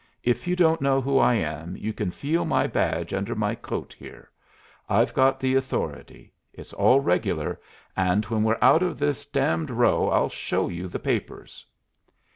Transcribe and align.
If 0.23 0.47
you 0.47 0.55
don't 0.55 0.81
know 0.81 0.99
who 0.99 1.19
I 1.19 1.35
am, 1.35 1.77
you 1.77 1.93
can 1.93 2.09
feel 2.09 2.43
my 2.43 2.65
badge 2.65 3.13
under 3.13 3.35
my 3.35 3.53
coat 3.53 3.95
there. 3.99 4.31
I've 4.89 5.13
got 5.13 5.39
the 5.39 5.53
authority. 5.53 6.33
It's 6.53 6.73
all 6.73 6.99
regular, 7.01 7.61
and 7.95 8.25
when 8.25 8.41
we're 8.43 8.57
out 8.63 8.81
of 8.81 8.97
this 8.97 9.27
d 9.27 9.39
d 9.39 9.71
row 9.71 10.09
I'll 10.09 10.27
show 10.27 10.69
you 10.69 10.87
the 10.87 10.97
papers." 10.97 11.63